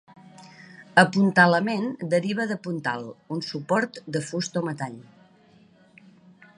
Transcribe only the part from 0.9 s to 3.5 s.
"Apuntalament" deriva de "puntal", un